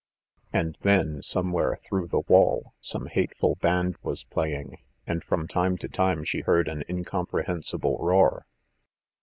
And 0.51 0.79
then, 0.81 1.21
somewhere 1.21 1.79
through 1.85 2.07
the 2.07 2.21
wall, 2.21 2.73
some 2.81 3.05
hateful 3.05 3.53
band 3.61 3.97
was 4.01 4.23
playing, 4.23 4.79
and 5.05 5.23
from 5.23 5.47
time 5.47 5.77
to 5.77 5.87
time 5.87 6.23
she 6.23 6.39
heard 6.39 6.67
an 6.67 6.83
incomprehensible 6.89 7.99
roar. 7.99 8.47